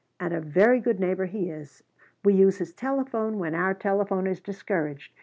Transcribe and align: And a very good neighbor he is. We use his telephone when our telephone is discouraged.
And 0.19 0.33
a 0.33 0.41
very 0.41 0.79
good 0.79 0.99
neighbor 0.99 1.25
he 1.27 1.51
is. 1.51 1.83
We 2.25 2.33
use 2.33 2.57
his 2.57 2.73
telephone 2.73 3.37
when 3.37 3.53
our 3.53 3.75
telephone 3.75 4.25
is 4.25 4.39
discouraged. 4.39 5.11